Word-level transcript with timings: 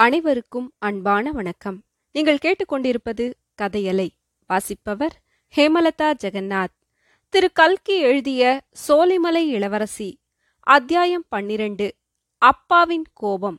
அனைவருக்கும் 0.00 0.72
அன்பான 0.78 1.30
வணக்கம். 1.30 1.82
நீங்கள் 2.12 2.38
கேட்டுக்கொண்டிருப்பது 2.42 3.32
கதையலை 3.62 4.08
வாசிப்பவர் 4.46 5.20
ஹேமலதா 5.56 6.14
ஜெகநாத். 6.22 6.76
திரு 7.28 7.52
கல்கி 7.52 7.98
எழுதிய 7.98 8.60
சோலைமலை 8.88 9.48
இளவரசி 9.48 10.20
அத்தியாயம் 10.60 11.24
பன்னிரண்டு 11.28 11.94
அப்பாவின் 12.38 13.04
கோபம். 13.12 13.58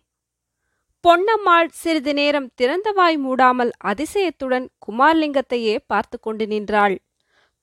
பொன்னம்மாள் 1.07 1.67
சிறிது 1.69 2.13
நேரம் 2.13 2.49
திறந்த 2.55 2.91
வாய் 2.91 3.17
மூடாமல் 3.17 3.71
அதிசயத்துடன் 3.83 4.67
குமாரலிங்கத்தையே 4.87 5.77
பார்த்து 5.87 6.19
கொண்டு 6.19 6.47
நின்றாள். 6.47 7.01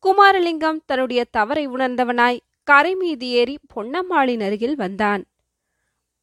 குமாரலிங்கம் 0.02 0.79
தன்னுடைய 0.86 1.24
தவறை 1.30 1.68
உணர்ந்தவனாய் 1.68 2.38
கரை 2.62 2.95
மீது 2.95 3.29
ஏறி 3.29 3.58
பொன்னம்மாளின் 3.74 4.45
அருகில் 4.45 4.76
வந்தான். 4.76 5.24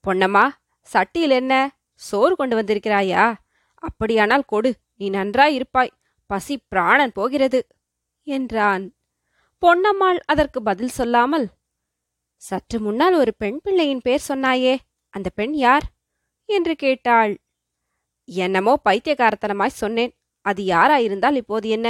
பொன்னம்மா 0.07 0.49
சட்டியில் 0.93 1.29
என்ன? 1.29 1.75
சோறு 2.02 2.34
கொண்டு 2.36 2.55
வந்திருக்கிறாயா? 2.55 3.25
அப்படியானால் 3.84 4.46
கொடு 4.46 4.69
நீ 4.96 5.06
நன்றாய் 5.10 5.54
இருப்பாய். 5.54 5.96
பசி 6.29 6.56
பிராணன் 6.68 7.11
போகிறது 7.11 7.60
என்றான். 8.28 8.86
பொன்னம்மாள் 9.64 10.19
அதற்கு 10.25 10.60
பதில் 10.61 10.96
சொல்லாமல் 11.00 11.46
சற்று 12.42 12.78
முன்னால் 12.79 13.16
ஒரு 13.16 13.32
பெண் 13.38 13.60
பிள்ளையின் 13.64 14.02
பேர் 14.02 14.28
சொன்னாயே 14.28 14.74
அந்த 15.14 15.28
பெண் 15.29 15.54
யார்? 15.54 15.86
என்று 16.50 16.74
கேட்டாள். 16.75 17.33
என்னமோ 18.30 18.74
பைத்தியகாரத்தனமாய் 18.86 19.80
சொன்னேன். 19.82 20.11
அது 20.46 20.61
யாராயிருந்தால் 20.64 21.36
இப்போது 21.36 21.68
என்ன? 21.69 21.88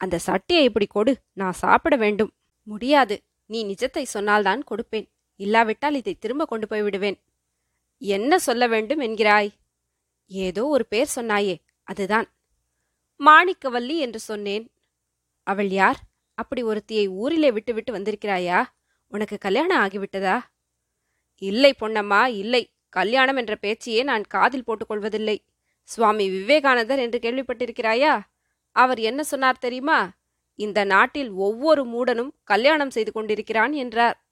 அந்த 0.00 0.16
சட்டியை 0.26 0.62
இப்படி 0.62 0.86
கொடு 0.86 1.12
நான் 1.32 1.60
சாப்பிட 1.62 1.94
வேண்டும். 1.96 2.32
முடியாது 2.66 3.16
நீ 3.50 3.58
நிஜத்தை 3.66 4.02
சொன்னால்தான் 4.02 4.62
கொடுப்பேன். 4.70 5.06
இல்லாவிட்டால் 5.40 5.94
இதை 5.94 6.14
திரும்ப 6.14 6.44
கொண்டு 6.44 6.66
போய் 6.66 6.82
விடுவேன் 6.82 7.18
என்ன 7.98 8.38
சொல்ல 8.38 8.66
வேண்டும் 8.66 9.00
என்கிறாய்? 9.00 9.50
ஏதோ 10.26 10.66
ஒரு 10.66 10.86
பேர் 10.86 11.12
சொன்னாயே 11.16 11.56
அதுதான். 11.82 12.28
மாணிக்கவல்லி 13.24 13.96
என்று 13.96 14.18
சொன்னேன். 14.18 14.72
அவள் 15.42 15.68
யார்? 15.68 15.98
அப்படி 16.34 16.64
ஒருத்தியை 16.64 17.08
ஊரிலே 17.08 17.52
விட்டுவிட்டு 17.52 17.98
வந்திருக்கிறாயா? 17.98 18.64
உனக்கு 19.06 19.38
கல்யாணம் 19.38 19.88
ஆகிவிட்டதா? 19.88 20.40
இல்லை 21.38 21.74
பொன்னம்மா 21.80 22.26
இல்லை. 22.26 22.70
கல்யாணம் 22.88 23.36
என்ற 23.36 23.56
பேச்சையே 23.62 24.02
நான் 24.02 24.22
காதில் 24.22 24.64
போட்டுக்கொள்வதில்லை 24.66 25.38
சுவாமி 25.82 26.30
விவேகானந்தர் 26.30 26.98
என்று 26.98 27.18
கேள்விப்பட்டிருக்கிறாயா? 27.18 28.20
அவர் 28.70 28.98
என்ன 28.98 29.22
சொன்னார் 29.22 29.58
தெரியுமா? 29.58 30.12
இந்த 30.54 30.84
நாட்டில் 30.84 31.30
ஒவ்வொரு 31.30 31.84
மூடனும் 31.84 32.30
கல்யாணம் 32.44 32.90
செய்து 32.90 33.12
கொண்டிருக்கிறான் 33.12 33.72
என்றார். 33.72 34.25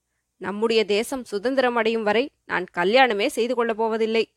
நம்முடைய 0.44 0.84
தேசம் 0.84 1.24
சுதந்திரம் 1.24 1.74
அடையும் 1.74 2.02
வரை 2.02 2.30
நான் 2.44 2.66
கல்யாணமே 2.76 3.26
செய்து 3.26 3.54
கொள்ளப் 3.54 3.76
போவதில்லை. 3.76 4.32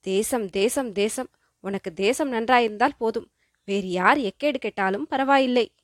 தேசம் 0.00 0.50
தேசம் 0.50 0.92
தேசம். 0.92 1.30
உனக்கு 1.60 1.92
தேசம் 1.92 2.32
நன்றாயிருந்தால் 2.32 2.96
போதும். 2.98 3.32
வேறு 3.64 3.90
யார் 3.90 4.18
எக்கேடு 4.18 4.58
கெட்டாலும் 4.58 5.06
பரவாயில்லை. 5.06 5.74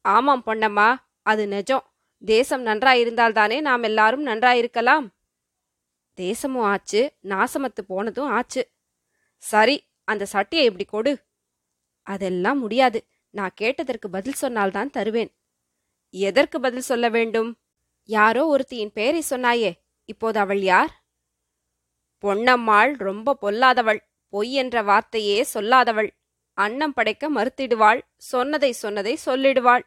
ஆமாம் 0.00 0.42
பொன்னம்மா 0.46 0.96
அது 1.22 1.48
நிஜம். 1.48 1.84
தேசம் 2.24 2.66
நன்றாயிருந்தால்தானே 2.66 3.60
நாம் 3.60 3.82
எல்லாரும் 3.82 4.26
நன்றாயிருக்கலாம். 4.26 5.06
தேசமும் 6.14 6.62
ஆச்சு 6.62 7.12
நாசமத்து 7.22 7.82
போனதும் 7.86 8.30
ஆச்சு. 8.30 8.70
சரி 9.38 9.84
அந்த 10.04 10.26
சட்டியை 10.32 10.64
இப்படி 10.64 10.84
கொடு. 10.84 11.18
அதெல்லாம் 12.02 12.58
முடியாது. 12.58 13.04
நான் 13.30 13.50
கேட்டதற்கு 13.54 14.10
பதில் 14.10 14.32
சொன்னால்தான் 14.32 14.90
தருவேன். 14.90 15.34
எதற்கு 16.10 16.60
பதில் 16.60 16.80
சொல்ல 16.80 17.08
வேண்டும்? 17.08 17.59
யாரோ 18.10 18.42
ஒருத்தியின் 18.46 18.94
பெயரை 18.94 19.22
சொன்னாயே 19.30 19.70
இப்போது 20.08 20.38
அவள் 20.38 20.62
யார்? 20.62 20.92
பொன்னம்மாள் 22.22 22.92
ரொம்ப 22.98 23.36
பொல்லாதவள் 23.42 24.00
பொய் 24.32 24.52
என்ற 24.52 24.82
வார்த்தையே 24.82 25.38
சொல்லாதவள் 25.54 26.10
அன்னம் 26.58 26.94
படைக்க 26.94 27.24
மறுத்திடுவாள் 27.30 28.00
சொன்னதை 28.30 28.70
சொன்னதை 28.72 29.14
சொல்லிடுவாள் 29.26 29.84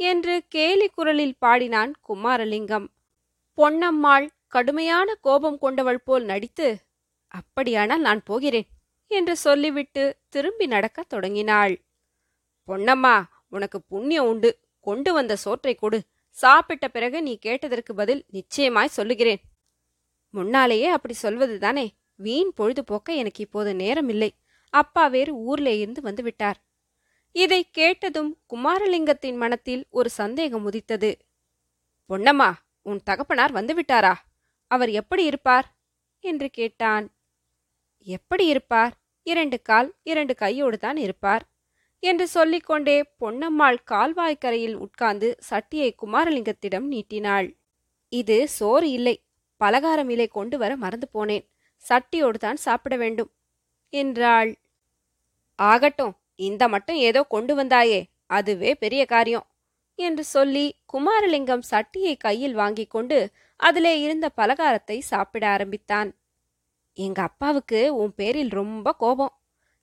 என்று 0.00 0.34
கேலி 0.48 0.88
குரலில் 0.88 1.38
பாடினான் 1.38 1.92
குமாரலிங்கம். 2.08 2.86
பொன்னம்மாள் 3.58 4.26
கடுமையான 4.46 5.08
கோபம் 5.20 5.58
கொண்டவள் 5.58 6.04
போல் 6.04 6.24
நடித்து 6.24 6.68
அப்படியானால் 7.34 8.00
நான் 8.00 8.22
போகிறேன் 8.22 8.68
என்று 9.10 9.34
சொல்லிவிட்டு 9.36 10.02
திரும்பி 10.28 10.66
நடக்கத் 10.66 11.08
தொடங்கினாள். 11.08 11.74
பொன்னம்மா 12.68 13.16
உனக்கு 13.48 13.78
புண்ணியம் 13.82 14.26
உண்டு 14.26 14.50
கொண்டு 14.86 15.10
வந்த 15.12 15.32
சோற்றை 15.36 15.74
கொடு 15.74 15.98
சாப்பிட்ட 16.36 16.88
பிறகு 16.88 17.22
நீ 17.22 17.38
கேட்டதற்கு 17.38 17.94
பதில் 17.94 18.24
நிச்சயமாய் 18.28 18.88
சொல்லுகிறேன். 18.88 19.40
முன்னாலேயே 20.30 20.86
அப்படி 20.86 21.14
சொல்வதுதானே? 21.22 21.86
வீண் 22.14 22.50
பொழுதுபோக்க 22.56 23.08
எனக்கு 23.14 23.42
இப்போது 23.42 23.74
நேரம் 23.74 24.08
இல்லை 24.08 24.34
அப்பா 24.70 25.06
வேறு 25.06 25.34
ஊர்ல 25.34 25.70
இருந்து 25.72 26.02
வந்து 26.02 26.22
விட்டார். 26.22 26.58
இதை 27.32 27.70
கேட்டதும் 27.70 28.30
குமாரலிங்கத்தின் 28.54 29.36
மனத்தில் 29.36 29.86
ஒரு 29.90 30.10
சந்தேகம் 30.10 30.64
உதித்தது. 30.64 31.10
பொன்னம்மா 32.10 32.52
உன் 32.82 33.00
தகப்பனார் 33.04 33.52
வந்து 33.52 33.74
விட்டாரா? 33.80 34.14
அவர் 34.70 34.90
எப்படி 34.90 35.24
இருப்பார்? 35.24 35.66
என்று 36.24 36.50
கேட்டான். 36.50 37.06
எப்படி 38.06 38.46
இருப்பார்? 38.46 38.94
இரண்டு 39.22 39.62
கால் 39.62 39.88
இரண்டு 40.02 40.34
கையோடு 40.34 40.78
தான் 40.78 40.96
இருப்பார். 40.96 41.44
என்று 42.06 42.26
சொல்லிக்கொண்டே 42.34 42.96
பொன்னம்மாள் 43.20 43.78
கால்வாய்க்கரையில் 43.90 44.76
உட்கார்ந்து 44.84 45.28
சட்டியை 45.48 45.90
குமாரலிங்கத்திடம் 46.02 46.86
நீட்டினாள். 46.92 47.48
இது 48.12 48.36
சோறு 48.48 48.88
இல்லை. 48.90 49.16
பலகாரம் 49.60 50.10
இலை 50.14 50.26
கொண்டு 50.28 50.56
வர 50.58 50.72
மறந்து 50.76 51.06
போனேன். 51.14 51.44
சட்டியோடு 51.84 52.38
தான் 52.38 52.60
சாப்பிட 52.66 52.94
வேண்டும் 52.96 53.30
என்றாள். 53.92 54.50
ஆகட்டும் 55.58 56.14
இந்த 56.48 56.62
மட்டும் 56.68 56.98
ஏதோ 57.08 57.20
கொண்டு 57.34 57.52
வந்தாயே 57.56 58.00
அதுவே 58.26 58.70
பெரிய 58.74 59.02
காரியம் 59.04 59.46
என்று 59.98 60.24
சொல்லி 60.34 60.64
குமாரலிங்கம் 60.92 61.64
சட்டியை 61.70 62.14
கையில் 62.16 62.54
வாங்கிக் 62.54 62.92
கொண்டு 62.94 63.18
அதிலே 63.60 63.92
இருந்த 64.00 64.26
பலகாரத்தை 64.36 64.98
சாப்பிட 65.12 65.44
ஆரம்பித்தான். 65.48 66.10
எங்க 66.98 67.18
அப்பாவுக்கு 67.22 67.80
உன் 67.94 68.12
பேரில் 68.14 68.52
ரொம்ப 68.60 68.92
கோபம். 69.02 69.34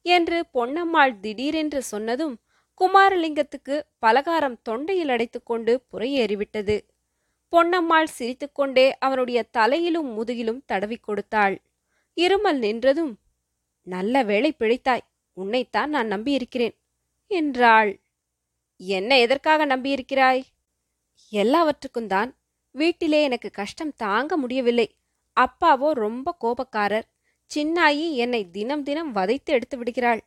என்று 0.06 0.46
பொன்னம்மாள் 0.54 1.20
திடீரென்று 1.20 1.84
சொன்னதும் 1.84 2.36
குமாரலிங்கத்துக்கு 2.82 3.76
பலகாரம் 4.00 4.58
தொண்டையில் 4.70 5.12
அடைத்துக்கொண்டு 5.12 5.74
புறையேறிவிட்டது. 5.92 6.76
பொன்னம்மாள் 7.54 8.10
சிரித்துக்கொண்டே 8.18 8.86
அவனுடைய 9.00 9.44
தலையிலும் 9.52 10.10
முதுகிலும் 10.18 10.64
தடவிக் 10.66 11.04
கொடுத்தாள். 11.04 11.56
இருமல் 12.18 12.60
நின்றதும் 12.60 13.14
நல்ல 13.88 14.24
வேளை 14.24 14.56
பிழைத்தாய் 14.60 15.06
உன்னைத்தான் 15.38 15.90
நான் 15.90 16.12
நம்பியிருக்கிறேன் 16.12 16.76
என்றாள். 17.32 17.92
என்ன 18.78 19.20
எதற்காக 19.20 19.66
நம்பியிருக்கிறாய்? 19.66 20.42
எல்லாவற்றுக்கும் 21.34 22.08
தான். 22.08 22.32
வீட்டிலே 22.76 23.24
எனக்கு 23.24 23.50
கஷ்டம் 23.52 23.94
தாங்க 23.96 24.38
முடியவில்லை. 24.38 24.88
அப்பாவோ 25.38 25.92
ரொம்ப 25.92 26.38
கோபக்காரர். 26.42 27.08
சின்னாயி 27.52 28.14
என்னை 28.14 28.52
தினம் 28.52 28.84
தினம் 28.84 29.16
வதைத்து 29.16 29.54
எடுத்து 29.54 29.78
விடுகிறாள். 29.78 30.22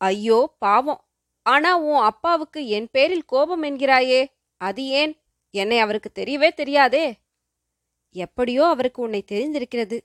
ஐயோ 0.00 0.54
பாவம். 0.58 1.00
ஆனா 1.42 1.78
உன் 1.78 2.02
அப்பாவுக்கு 2.02 2.68
என் 2.68 2.88
பேரில் 2.90 3.24
கோபம் 3.24 3.62
என்கிறாயே. 3.62 4.26
அது 4.60 4.86
ஏன்? 4.86 5.12
என்னை 5.50 5.78
அவருக்கு 5.78 6.10
தெரியவே 6.14 6.48
தெரியாதே. 6.52 7.06
எப்படியோ 8.14 8.66
அவருக்கு 8.66 9.02
உன்னை 9.02 9.24
தெரிந்திருக்கிறது. 9.32 9.98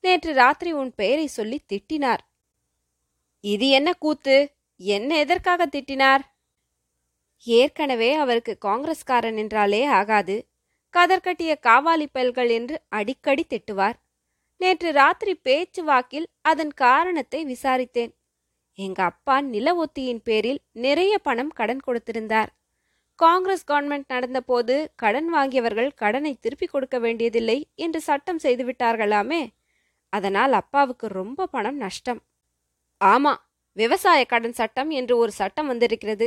நேற்று 0.00 0.32
ராத்திரி 0.34 0.72
உன் 0.72 0.94
பெயரை 0.94 1.26
சொல்லி 1.26 1.60
திட்டினார். 1.72 2.22
இது 3.40 3.68
என்ன 3.68 3.94
கூத்து? 3.94 4.36
என்ன 4.76 5.18
எதற்காக 5.18 5.66
திட்டினார்? 5.66 6.20
ஏற்கனவே 7.46 8.12
அவருக்கு 8.14 8.58
காங்கிரஸ்காரன் 8.64 9.36
என்றாலே 9.36 9.84
ஆகாது. 9.84 10.36
கதர்கட்டிய 10.94 11.52
காவாலி 11.60 12.06
பயல்கள் 12.12 12.50
என்று 12.50 12.76
அடிக்கடி 12.88 13.46
திட்டுவார். 13.48 13.98
நேற்று 14.60 14.92
ராத்திரி 14.92 15.34
பேச்சு 15.34 15.84
வாக்கில் 15.84 16.26
அதன் 16.42 16.72
காரணத்தை 16.74 17.40
விசாரித்தேன். 17.44 18.12
எங்க 18.78 19.02
அப்பா 19.02 19.40
நில 19.40 19.68
ஒத்தியின் 19.74 20.22
பேரில் 20.22 20.60
நிறைய 20.72 21.18
பணம் 21.18 21.48
கடன் 21.48 21.82
கொடுத்திருந்தார். 21.86 22.50
காங்கிரஸ் 23.14 23.64
கவர்மெண்ட் 23.68 24.08
நடந்தபோது 24.08 24.74
கடன் 24.94 25.28
வாங்கியவர்கள் 25.34 25.90
கடனை 25.94 26.32
திருப்பிக் 26.40 26.70
கொடுக்க 26.70 26.98
வேண்டியதில்லை 26.98 27.58
என்று 27.74 28.00
சட்டம் 28.00 28.42
செய்துவிட்டார்களாமே 28.42 29.42
அதனால் 30.12 30.52
அப்பாவுக்கு 30.52 31.06
ரொம்ப 31.08 31.46
பணம் 31.46 31.76
நஷ்டம். 31.76 32.20
ஆமா 33.00 33.32
விவசாய 33.76 34.20
கடன் 34.24 34.52
சட்டம் 34.52 34.90
என்று 34.90 35.14
ஒரு 35.16 35.32
சட்டம் 35.32 35.66
வந்திருக்கிறது. 35.66 36.26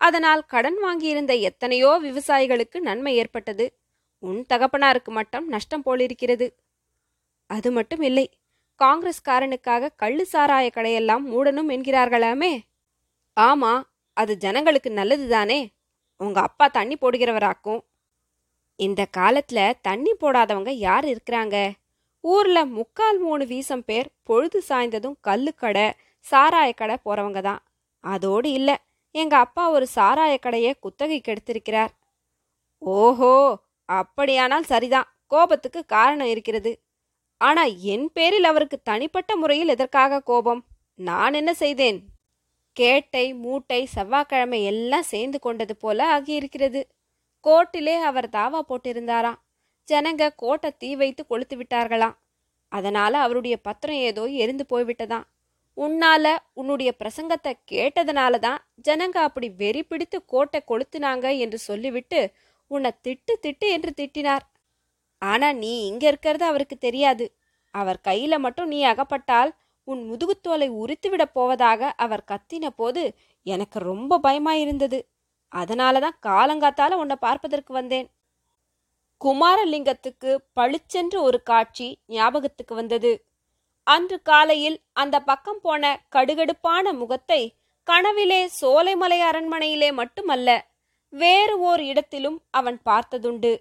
அதனால் 0.00 0.42
கடன் 0.46 0.78
வாங்கியிருந்த 0.84 1.32
எத்தனையோ 1.40 1.90
விவசாயிகளுக்கு 2.02 2.78
நன்மை 2.80 3.16
ஏற்பட்டது. 3.16 3.66
உன் 4.22 4.40
தகப்பனாருக்கு 4.48 5.10
மட்டும் 5.10 5.46
நஷ்டம் 5.48 5.82
போலிருக்கிறது. 5.82 6.46
அது 7.50 7.70
மட்டும் 7.70 8.00
இல்லை 8.00 8.30
காங்கிரஸ்காரனுக்காக 8.80 9.88
கள்ளு 9.96 10.26
சாராய 10.32 10.70
கடையெல்லாம் 10.74 11.24
மூடணும் 11.32 11.70
என்கிறார்களாமே. 11.76 12.60
ஆமா 13.36 13.82
அது 14.12 14.36
ஜனங்களுக்கு 14.36 14.90
நல்லதுதானே. 14.90 15.68
உங்க 16.16 16.40
அப்பா 16.40 16.68
தண்ணி 16.68 16.96
போடுகிறவராக்கும். 17.00 17.80
இந்த 18.76 19.06
காலத்துல 19.16 19.72
தண்ணி 19.82 20.12
போடாதவங்க 20.20 20.70
யார் 20.70 21.04
இருக்கிறாங்க? 21.04 21.72
ஊர்ல 22.20 22.64
முக்கால் 22.64 23.18
மூணு 23.18 23.46
வீசம் 23.46 23.84
பேர் 23.84 24.08
பொழுது 24.22 24.62
சாய்ந்ததும் 24.68 25.18
கல்லுக்கடை 25.28 25.92
சாராய 26.30 26.74
கடை 26.74 26.96
போறவங்க 27.04 27.40
தான். 27.40 27.62
அதோடு 28.00 28.52
இல்ல 28.52 28.70
எங்க 29.10 29.36
அப்பா 29.36 29.70
ஒரு 29.70 29.86
சாராய 29.94 30.38
கடையை 30.38 30.74
குத்தகைக்கு 30.80 31.32
எடுத்திருக்கிறார். 31.32 31.92
ஓஹோ 32.78 33.58
அப்படியானால் 33.84 34.62
சரிதான். 34.62 35.08
கோபத்துக்கு 35.26 35.84
காரணம் 35.86 36.26
இருக்கிறது. 36.26 36.70
ஆனா 37.40 37.64
என் 37.64 38.10
பேரில் 38.12 38.44
அவருக்கு 38.44 38.78
தனிப்பட்ட 38.82 39.36
முறையில் 39.36 39.68
எதற்காக 39.68 40.20
கோபம்? 40.20 40.62
நான் 40.98 41.32
என்ன 41.32 41.54
செய்தேன்? 41.54 41.98
கேட்டை 42.72 43.34
மூட்டை 43.34 43.86
செவ்வாய்க்கிழமை 43.86 44.64
எல்லாம் 44.64 45.02
சேர்ந்து 45.02 45.38
கொண்டது 45.40 45.76
போல 45.76 46.06
ஆகியிருக்கிறது. 46.16 46.80
கோர்ட்டிலே 47.44 47.96
அவர் 48.00 48.28
தாவா 48.28 48.60
போட்டிருந்தாராம். 48.68 49.38
ஜனங்க 49.88 50.32
கோட்டை 50.36 50.70
தீ 50.78 50.96
வைத்து 50.96 51.22
கொளுத்து 51.24 51.56
விட்டார்களாம். 51.56 52.16
அதனால 52.72 53.18
அவருடைய 53.18 53.56
பத்திரம் 53.62 54.00
ஏதோ 54.08 54.24
எரிந்து 54.26 54.64
போய்விட்டதாம். 54.68 55.26
உன்னால 55.76 56.36
உன்னுடைய 56.52 56.90
பிரசங்கத்தை 56.98 57.52
கேட்டதனால 57.70 58.38
தான் 58.38 58.60
ஜனங்க 58.82 59.16
அப்படி 59.18 59.48
வெறி 59.50 59.82
பிடித்து 59.82 60.24
கோட்டை 60.24 60.60
கொளுத்துனாங்க 60.66 61.26
என்று 61.38 61.58
சொல்லிவிட்டு 61.58 62.20
உன்னை 62.70 62.90
திட்டு 63.02 63.34
திட்டு 63.42 63.66
என்று 63.70 63.90
திட்டினார். 63.96 64.44
ஆனா 65.22 65.52
நீ 65.52 65.86
இங்க 65.86 66.06
இருக்கிறது 66.06 66.44
அவருக்கு 66.44 66.78
தெரியாது. 66.78 67.24
அவர் 67.70 67.98
கையில 68.08 68.38
மட்டும் 68.38 68.68
நீ 68.68 68.84
அகப்பட்டால் 68.84 69.50
உன் 69.84 70.02
முதுகுத்தோலை 70.10 70.68
உரித்துவிடப் 70.82 71.34
போவதாக 71.34 71.90
அவர் 71.96 72.24
கத்தின 72.26 72.66
போது 72.76 73.02
எனக்கு 73.46 73.78
ரொம்ப 73.78 74.18
பயமாயிருந்தது. 74.18 74.98
அதனால 75.52 76.00
தான் 76.00 76.18
காலங்காத்தால 76.26 76.92
உன்னை 76.92 77.16
பார்ப்பதற்கு 77.20 77.72
வந்தேன். 77.72 78.08
குமாரலிங்கத்துக்கு 79.20 80.36
பளிச்சென்று 80.52 81.22
ஒரு 81.22 81.42
காட்சி 81.42 81.88
ஞாபகத்துக்கு 82.06 82.74
வந்தது. 82.74 83.12
அன்று 83.86 84.22
காலையில் 84.22 84.78
அந்த 84.92 85.20
பக்கம் 85.20 85.60
போன 85.62 86.00
கடுகடுப்பான 86.16 86.92
முகத்தை 86.92 87.40
கனவிலே 87.86 88.40
சோலைமலை 88.60 89.18
அரண்மனையிலே 89.20 89.92
மட்டுமல்ல 89.92 90.48
வேறு 91.12 91.58
ஓர் 91.58 91.82
இடத்திலும் 91.82 92.38
அவன் 92.50 92.78
பார்த்ததுண்டு. 92.84 93.52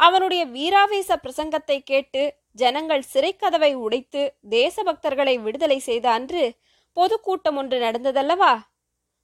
அவனுடைய 0.00 0.42
வீராவேச 0.46 1.10
பிரசங்கத்தை 1.24 1.78
கேட்டு 1.84 2.22
ஜனங்கள் 2.52 3.04
சிறைக்கதவை 3.12 3.72
உடைத்து 3.74 4.22
தேசபக்தர்களை 4.50 5.42
விடுதலை 5.42 5.78
செய்த 5.78 6.10
அன்று 6.10 6.42
பொதுக்கூட்டம் 6.96 7.56
ஒன்று 7.56 7.78
நடந்ததல்லவா? 7.80 8.52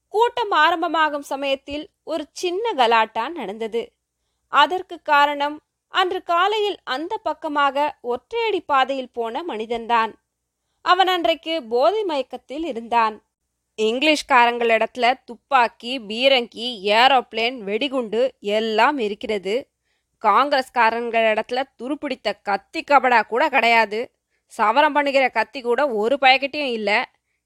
கூட்டம் 0.08 0.50
ஆரம்பமாகும் 0.50 1.22
சமயத்தில் 1.22 1.84
ஒரு 2.04 2.24
சின்ன 2.32 2.72
கலாட்டா 2.72 3.28
நடந்தது. 3.28 3.82
அதற்கு 4.52 4.96
காரணம் 5.02 5.56
அன்று 5.88 6.22
காலையில் 6.22 6.78
அந்த 6.84 7.12
பக்கமாக 7.22 7.76
ஒற்றையடி 8.02 8.60
பாதையில் 8.66 9.12
போன 9.12 9.42
மனிதன்தான் 9.42 10.12
அவன் 10.84 11.06
அன்றைக்கு 11.06 11.54
போதை 11.62 12.02
மயக்கத்தில் 12.04 12.64
இருந்தான். 12.64 13.16
இங்கிலீஷ்காரங்களிடத்துல 13.78 15.12
துப்பாக்கி 15.24 15.92
பீரங்கி 16.00 16.69
ஏரோப்ளேன் 16.98 17.56
வெடிகுண்டு 17.58 18.22
எல்லாம் 18.40 18.98
இருக்கிறது. 18.98 19.54
காங்கிரஸ்காரங்களிடத்துல 20.22 21.62
துருப்பிடித்த 21.78 22.32
கத்தி 22.42 22.84
கபடா 22.90 23.20
கூட 23.26 23.48
கிடையாது. 23.48 24.00
சவரம் 24.52 24.92
பண்ணுகிற 24.92 25.28
கத்தி 25.28 25.60
கூட 25.60 25.88
ஒரு 25.88 26.19
பயக்கெட்டையும் 26.20 26.72
இல்லை. 26.72 26.98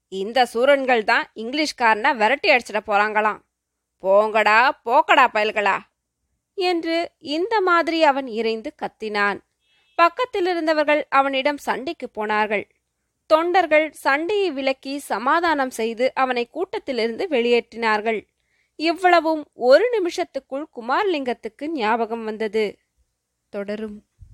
இந்த 0.07 0.47
சூரன்கள் 0.53 1.03
தான் 1.03 1.25
இங்கிலீஷ்காரனை 1.35 2.15
விரட்டி 2.15 2.49
அடிச்சிட 2.49 2.79
போகிறாங்களாம் 2.87 3.39
போங்கடா 4.03 4.59
போக்கடா 4.85 5.25
பயல்களா? 5.33 5.77
என்று 6.53 7.11
இந்த 7.19 7.61
மாதிரி 7.61 8.03
அவன் 8.03 8.27
இறைந்து 8.27 8.69
கத்தினான். 8.81 9.39
பக்கத்தில் 9.95 10.47
இருந்தவர்கள் 10.47 11.07
அவனிடம் 11.09 11.57
சண்டைக்கு 11.57 12.09
போனார்கள். 12.09 12.65
தொண்டர்கள் 13.29 13.91
சண்டையை 13.91 14.51
விலக்கி 14.51 14.93
சமாதானம் 14.97 15.69
செய்து 15.69 16.11
அவனை 16.13 16.49
கூட்டத்திலிருந்து 16.49 17.27
வெளியேற்றினார்கள். 17.29 18.19
இவ்வளவும் 18.79 19.45
ஒரு 19.53 19.89
நிமிஷத்துக்குள் 19.91 20.67
குமாரலிங்கத்துக்கு 20.75 21.67
ஞாபகம் 21.67 22.23
வந்தது. 22.23 22.77
தொடரும். 23.49 24.06